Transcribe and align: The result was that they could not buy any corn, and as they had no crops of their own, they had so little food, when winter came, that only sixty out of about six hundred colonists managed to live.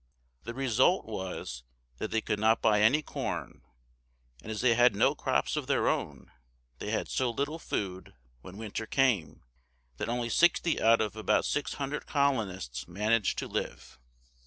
The 0.45 0.55
result 0.55 1.05
was 1.05 1.61
that 1.99 2.09
they 2.09 2.21
could 2.21 2.39
not 2.39 2.59
buy 2.59 2.81
any 2.81 3.03
corn, 3.03 3.61
and 4.41 4.51
as 4.51 4.61
they 4.61 4.73
had 4.73 4.95
no 4.95 5.13
crops 5.13 5.55
of 5.55 5.67
their 5.67 5.87
own, 5.87 6.31
they 6.79 6.89
had 6.89 7.07
so 7.07 7.29
little 7.29 7.59
food, 7.59 8.15
when 8.41 8.57
winter 8.57 8.87
came, 8.87 9.43
that 9.97 10.09
only 10.09 10.29
sixty 10.29 10.81
out 10.81 11.01
of 11.01 11.15
about 11.15 11.45
six 11.45 11.75
hundred 11.75 12.07
colonists 12.07 12.87
managed 12.87 13.37
to 13.37 13.47
live. 13.47 13.99